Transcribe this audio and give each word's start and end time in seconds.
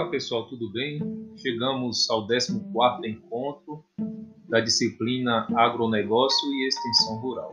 Olá 0.00 0.08
pessoal, 0.08 0.48
tudo 0.48 0.72
bem? 0.72 0.98
Chegamos 1.36 2.08
ao 2.08 2.26
14 2.26 2.58
encontro 3.06 3.84
da 4.48 4.58
disciplina 4.58 5.46
Agronegócio 5.54 6.48
e 6.54 6.68
Extensão 6.68 7.20
Rural. 7.20 7.52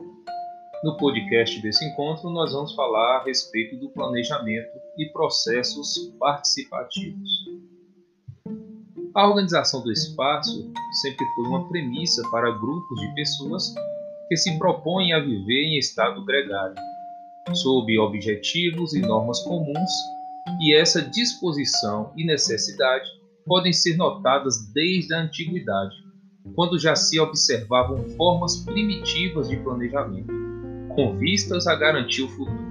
No 0.81 0.95
podcast 0.95 1.61
desse 1.61 1.83
encontro, 1.83 2.29
nós 2.29 2.53
vamos 2.53 2.73
falar 2.73 3.17
a 3.17 3.23
respeito 3.25 3.75
do 3.75 3.89
planejamento 3.89 4.69
e 4.97 5.11
processos 5.11 6.15
participativos. 6.17 7.29
A 9.13 9.27
organização 9.27 9.83
do 9.83 9.91
espaço 9.91 10.71
sempre 11.01 11.25
foi 11.35 11.47
uma 11.47 11.67
premissa 11.67 12.21
para 12.31 12.49
grupos 12.49 13.01
de 13.01 13.13
pessoas 13.13 13.75
que 14.29 14.37
se 14.37 14.57
propõem 14.57 15.11
a 15.11 15.19
viver 15.19 15.65
em 15.65 15.77
estado 15.77 16.23
gregário, 16.23 16.77
sob 17.53 17.99
objetivos 17.99 18.93
e 18.93 19.01
normas 19.01 19.41
comuns 19.41 20.16
e 20.59 20.75
essa 20.75 21.01
disposição 21.01 22.11
e 22.15 22.25
necessidade 22.25 23.05
podem 23.45 23.71
ser 23.71 23.95
notadas 23.95 24.71
desde 24.73 25.13
a 25.13 25.21
antiguidade, 25.21 25.95
quando 26.55 26.79
já 26.79 26.95
se 26.95 27.19
observavam 27.19 28.03
formas 28.09 28.57
primitivas 28.57 29.49
de 29.49 29.57
planejamento, 29.57 30.33
com 30.95 31.17
vistas 31.17 31.67
a 31.67 31.75
garantir 31.75 32.23
o 32.23 32.29
futuro. 32.29 32.67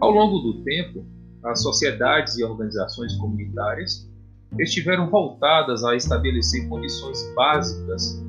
Ao 0.00 0.10
longo 0.10 0.38
do 0.38 0.64
tempo, 0.64 1.04
as 1.44 1.62
sociedades 1.62 2.38
e 2.38 2.44
organizações 2.44 3.14
comunitárias 3.16 4.10
estiveram 4.58 5.10
voltadas 5.10 5.84
a 5.84 5.94
estabelecer 5.94 6.68
condições 6.68 7.18
básicas 7.34 8.22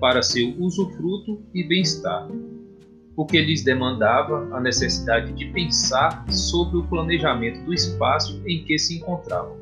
para 0.00 0.22
seu 0.22 0.54
usufruto 0.58 1.42
e 1.54 1.66
bem-estar, 1.66 2.28
o 3.20 3.26
que 3.26 3.38
lhes 3.38 3.62
demandava 3.62 4.48
a 4.50 4.60
necessidade 4.62 5.34
de 5.34 5.44
pensar 5.52 6.24
sobre 6.32 6.78
o 6.78 6.84
planejamento 6.84 7.62
do 7.66 7.74
espaço 7.74 8.40
em 8.46 8.64
que 8.64 8.78
se 8.78 8.96
encontravam. 8.96 9.58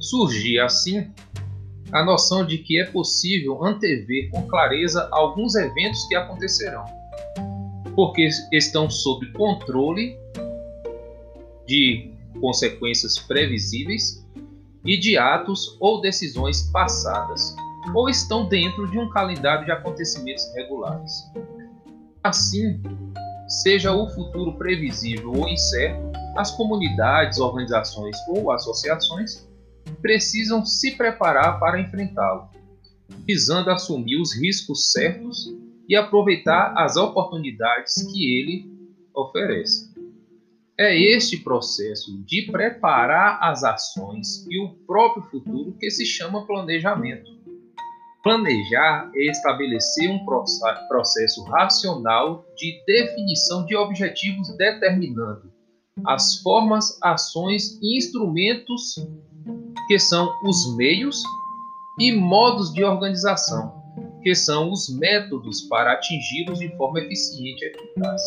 Surgia 0.00 0.64
assim 0.64 1.08
a 1.92 2.04
noção 2.04 2.44
de 2.44 2.58
que 2.58 2.80
é 2.80 2.84
possível 2.84 3.64
antever 3.64 4.28
com 4.30 4.44
clareza 4.48 5.08
alguns 5.12 5.54
eventos 5.54 6.04
que 6.08 6.16
acontecerão, 6.16 6.84
porque 7.94 8.28
estão 8.50 8.90
sob 8.90 9.30
controle 9.30 10.18
de 11.64 12.10
consequências 12.40 13.20
previsíveis 13.20 14.26
e 14.84 14.98
de 14.98 15.16
atos 15.16 15.76
ou 15.78 16.00
decisões 16.00 16.62
passadas, 16.72 17.54
ou 17.94 18.08
estão 18.08 18.48
dentro 18.48 18.90
de 18.90 18.98
um 18.98 19.08
calendário 19.10 19.64
de 19.64 19.70
acontecimentos 19.70 20.44
regulares. 20.56 21.12
Assim, 22.26 22.82
seja 23.46 23.92
o 23.92 24.08
futuro 24.08 24.58
previsível 24.58 25.32
ou 25.32 25.48
incerto, 25.48 26.10
as 26.36 26.50
comunidades, 26.50 27.38
organizações 27.38 28.16
ou 28.26 28.50
associações 28.50 29.48
precisam 30.02 30.66
se 30.66 30.96
preparar 30.96 31.60
para 31.60 31.80
enfrentá-lo, 31.80 32.50
visando 33.24 33.70
assumir 33.70 34.20
os 34.20 34.34
riscos 34.34 34.90
certos 34.90 35.54
e 35.88 35.94
aproveitar 35.94 36.74
as 36.76 36.96
oportunidades 36.96 37.94
que 38.12 38.40
ele 38.40 38.76
oferece. 39.14 39.94
É 40.76 41.00
este 41.00 41.36
processo 41.44 42.20
de 42.24 42.50
preparar 42.50 43.38
as 43.40 43.62
ações 43.62 44.44
e 44.50 44.60
o 44.60 44.70
próprio 44.84 45.22
futuro 45.30 45.76
que 45.78 45.88
se 45.92 46.04
chama 46.04 46.44
planejamento. 46.44 47.35
Planejar 48.26 49.08
é 49.14 49.30
estabelecer 49.30 50.10
um 50.10 50.18
processo 50.88 51.44
racional 51.44 52.44
de 52.56 52.82
definição 52.84 53.64
de 53.64 53.76
objetivos 53.76 54.48
determinando 54.56 55.52
as 56.04 56.38
formas, 56.38 56.98
ações 57.00 57.78
e 57.80 57.96
instrumentos 57.96 58.96
que 59.86 59.96
são 59.96 60.28
os 60.42 60.76
meios 60.76 61.22
e 62.00 62.10
modos 62.10 62.72
de 62.72 62.82
organização, 62.82 63.80
que 64.24 64.34
são 64.34 64.72
os 64.72 64.88
métodos 64.88 65.60
para 65.68 65.92
atingi-los 65.92 66.58
de 66.58 66.76
forma 66.76 66.98
eficiente 66.98 67.64
e 67.64 67.68
eficaz. 67.68 68.22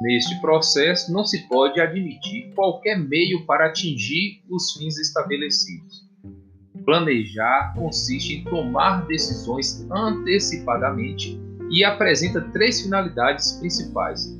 Neste 0.00 0.40
processo, 0.40 1.12
não 1.12 1.26
se 1.26 1.46
pode 1.46 1.78
admitir 1.78 2.54
qualquer 2.54 2.98
meio 2.98 3.44
para 3.44 3.66
atingir 3.66 4.42
os 4.48 4.72
fins 4.72 4.96
estabelecidos 4.98 6.03
Planejar 6.84 7.72
consiste 7.74 8.34
em 8.34 8.44
tomar 8.44 9.06
decisões 9.06 9.86
antecipadamente 9.90 11.40
e 11.70 11.82
apresenta 11.82 12.42
três 12.52 12.82
finalidades 12.82 13.52
principais: 13.52 14.38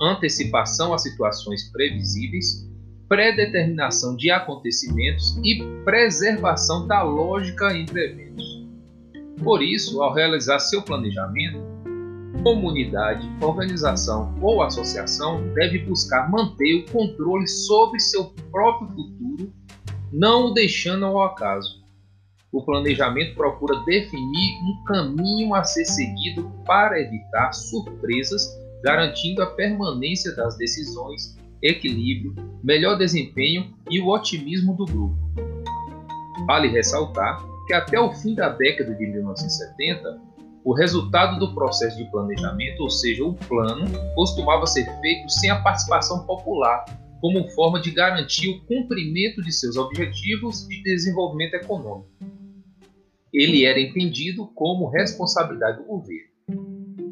antecipação 0.00 0.92
a 0.92 0.98
situações 0.98 1.70
previsíveis, 1.70 2.68
predeterminação 3.08 4.14
de 4.14 4.30
acontecimentos 4.30 5.40
e 5.42 5.62
preservação 5.84 6.86
da 6.86 7.02
lógica 7.02 7.74
entre 7.74 8.04
eventos. 8.04 8.66
Por 9.42 9.62
isso, 9.62 10.02
ao 10.02 10.12
realizar 10.12 10.58
seu 10.58 10.82
planejamento, 10.82 11.58
comunidade, 12.42 13.26
organização 13.40 14.34
ou 14.42 14.62
associação 14.62 15.48
deve 15.54 15.78
buscar 15.78 16.30
manter 16.30 16.74
o 16.74 16.92
controle 16.92 17.48
sobre 17.48 17.98
seu 18.00 18.26
próprio 18.50 18.88
futuro, 18.88 19.50
não 20.12 20.46
o 20.48 20.54
deixando 20.54 21.06
ao 21.06 21.22
acaso 21.22 21.85
o 22.56 22.62
planejamento 22.62 23.34
procura 23.34 23.84
definir 23.84 24.58
um 24.62 24.84
caminho 24.84 25.54
a 25.54 25.62
ser 25.62 25.84
seguido 25.84 26.50
para 26.64 26.98
evitar 26.98 27.52
surpresas, 27.52 28.58
garantindo 28.82 29.42
a 29.42 29.46
permanência 29.46 30.34
das 30.34 30.56
decisões, 30.56 31.36
equilíbrio, 31.62 32.34
melhor 32.64 32.96
desempenho 32.96 33.74
e 33.90 34.00
o 34.00 34.08
otimismo 34.08 34.74
do 34.74 34.86
grupo. 34.86 35.16
Vale 36.46 36.68
ressaltar 36.68 37.44
que 37.66 37.74
até 37.74 38.00
o 38.00 38.10
fim 38.14 38.34
da 38.34 38.48
década 38.48 38.94
de 38.94 39.06
1970, 39.06 40.18
o 40.64 40.72
resultado 40.72 41.38
do 41.38 41.54
processo 41.54 41.98
de 41.98 42.10
planejamento, 42.10 42.80
ou 42.80 42.88
seja, 42.88 43.22
o 43.22 43.34
plano, 43.34 43.84
costumava 44.14 44.66
ser 44.66 44.86
feito 45.00 45.28
sem 45.28 45.50
a 45.50 45.60
participação 45.60 46.24
popular, 46.24 46.86
como 47.20 47.46
forma 47.50 47.82
de 47.82 47.90
garantir 47.90 48.48
o 48.48 48.60
cumprimento 48.64 49.42
de 49.42 49.52
seus 49.52 49.76
objetivos 49.76 50.66
de 50.66 50.82
desenvolvimento 50.82 51.54
econômico 51.54 52.08
ele 53.36 53.66
era 53.66 53.78
entendido 53.78 54.46
como 54.54 54.88
responsabilidade 54.88 55.76
do 55.76 55.84
governo. 55.84 56.30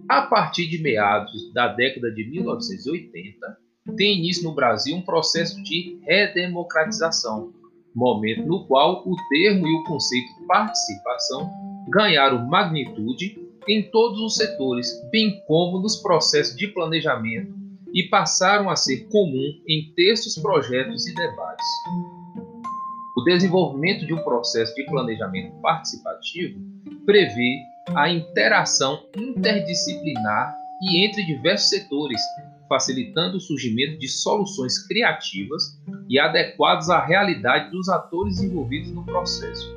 A 0.09 0.23
partir 0.23 0.67
de 0.69 0.79
meados 0.79 1.53
da 1.53 1.69
década 1.69 2.11
de 2.11 2.25
1980, 2.31 3.59
tem 3.97 4.19
início 4.19 4.45
no 4.45 4.55
Brasil 4.55 4.97
um 4.97 5.03
processo 5.03 5.63
de 5.63 5.99
redemocratização, 6.03 7.53
momento 7.95 8.47
no 8.47 8.67
qual 8.67 9.07
o 9.07 9.15
termo 9.29 9.67
e 9.69 9.75
o 9.75 9.85
conceito 9.85 10.47
participação 10.49 11.51
ganharam 11.91 12.47
magnitude 12.47 13.39
em 13.69 13.83
todos 13.91 14.19
os 14.21 14.37
setores, 14.37 14.89
bem 15.11 15.43
como 15.47 15.79
nos 15.79 15.97
processos 15.97 16.57
de 16.57 16.69
planejamento 16.69 17.55
e 17.93 18.05
passaram 18.05 18.71
a 18.71 18.77
ser 18.77 19.07
comum 19.09 19.61
em 19.69 19.93
textos, 19.95 20.37
projetos 20.39 21.07
e 21.07 21.15
debates. 21.15 21.67
O 23.17 23.23
desenvolvimento 23.23 24.05
de 24.05 24.13
um 24.13 24.23
processo 24.25 24.75
de 24.75 24.85
planejamento 24.87 25.55
participativo 25.61 26.61
prevê 27.07 27.61
a 27.95 28.11
interação 28.11 28.99
interdisciplinar 29.17 30.57
e 30.83 31.05
entre 31.07 31.25
diversos 31.25 31.69
setores, 31.69 32.21
facilitando 32.69 33.37
o 33.37 33.41
surgimento 33.41 33.99
de 33.99 34.09
soluções 34.09 34.85
criativas 34.89 35.81
e 36.09 36.19
adequadas 36.19 36.91
à 36.91 37.05
realidade 37.05 37.71
dos 37.71 37.89
atores 37.89 38.43
envolvidos 38.43 38.91
no 38.91 39.05
processo. 39.05 39.77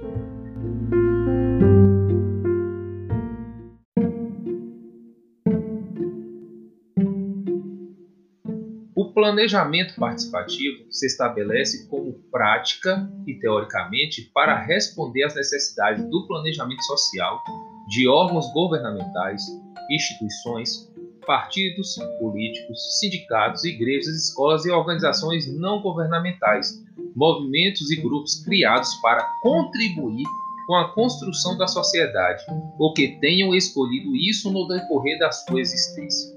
Planejamento 9.05 9.95
participativo 9.95 10.85
se 10.89 11.05
estabelece 11.05 11.87
como 11.87 12.13
prática 12.31 13.07
e 13.27 13.35
teoricamente 13.35 14.31
para 14.33 14.57
responder 14.57 15.23
às 15.23 15.35
necessidades 15.35 16.03
do 16.09 16.25
planejamento 16.25 16.83
social 16.83 17.43
de 17.87 18.07
órgãos 18.07 18.51
governamentais, 18.53 19.43
instituições, 19.89 20.91
partidos 21.27 21.95
políticos, 22.19 22.99
sindicatos, 22.99 23.63
igrejas, 23.65 24.15
escolas 24.15 24.65
e 24.65 24.71
organizações 24.71 25.45
não 25.59 25.81
governamentais, 25.81 26.83
movimentos 27.15 27.91
e 27.91 28.01
grupos 28.01 28.43
criados 28.43 28.95
para 29.01 29.23
contribuir 29.41 30.25
com 30.65 30.75
a 30.75 30.93
construção 30.93 31.57
da 31.57 31.67
sociedade 31.67 32.43
ou 32.79 32.93
que 32.93 33.19
tenham 33.19 33.53
escolhido 33.53 34.15
isso 34.15 34.51
no 34.51 34.67
decorrer 34.67 35.19
da 35.19 35.31
sua 35.31 35.61
existência. 35.61 36.35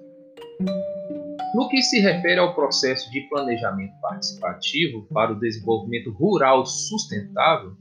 No 1.54 1.68
que 1.68 1.82
se 1.82 1.98
refere 1.98 2.38
ao 2.38 2.54
processo 2.54 3.10
de 3.10 3.22
planejamento 3.22 3.92
participativo 4.00 5.06
para 5.12 5.32
o 5.32 5.40
desenvolvimento 5.40 6.12
rural 6.12 6.64
sustentável, 6.64 7.72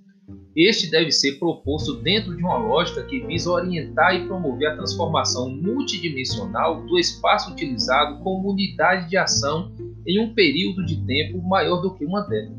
este 0.55 0.89
deve 0.89 1.11
ser 1.11 1.37
proposto 1.39 2.01
dentro 2.01 2.35
de 2.35 2.43
uma 2.43 2.57
lógica 2.57 3.03
que 3.03 3.19
visa 3.25 3.51
orientar 3.51 4.15
e 4.15 4.27
promover 4.27 4.69
a 4.69 4.75
transformação 4.75 5.49
multidimensional 5.49 6.83
do 6.85 6.97
espaço 6.97 7.51
utilizado 7.51 8.23
como 8.23 8.51
unidade 8.51 9.09
de 9.09 9.17
ação 9.17 9.71
em 10.05 10.19
um 10.19 10.33
período 10.33 10.83
de 10.85 11.05
tempo 11.05 11.41
maior 11.47 11.81
do 11.81 11.93
que 11.93 12.05
uma 12.05 12.21
década. 12.21 12.57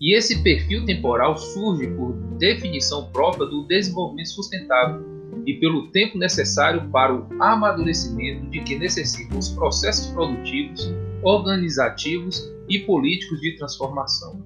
E 0.00 0.16
esse 0.16 0.42
perfil 0.42 0.84
temporal 0.84 1.36
surge 1.36 1.88
por 1.88 2.12
definição 2.38 3.10
própria 3.12 3.46
do 3.46 3.66
desenvolvimento 3.66 4.30
sustentável 4.30 5.21
e 5.46 5.54
pelo 5.54 5.88
tempo 5.90 6.18
necessário 6.18 6.88
para 6.90 7.14
o 7.14 7.26
amadurecimento 7.42 8.46
de 8.50 8.60
que 8.60 8.78
necessitam 8.78 9.38
os 9.38 9.48
processos 9.50 10.06
produtivos, 10.12 10.92
organizativos 11.22 12.52
e 12.68 12.78
políticos 12.80 13.40
de 13.40 13.56
transformação. 13.56 14.42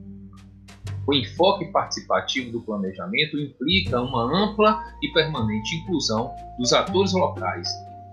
O 1.07 1.15
enfoque 1.15 1.67
participativo 1.67 2.51
do 2.51 2.61
planejamento 2.63 3.39
implica 3.39 4.01
uma 4.01 4.25
ampla 4.45 4.83
e 5.03 5.09
permanente 5.13 5.77
inclusão 5.77 6.33
dos 6.59 6.73
atores 6.73 7.13
locais 7.13 7.69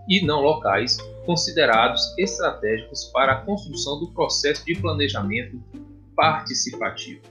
e 0.08 0.24
não 0.24 0.42
locais 0.42 0.98
considerados 1.26 2.14
estratégicos 2.20 3.06
para 3.06 3.34
a 3.34 3.42
construção 3.42 4.00
do 4.00 4.12
processo 4.14 4.64
de 4.66 4.76
planejamento 4.76 5.60
participativo. 6.16 7.22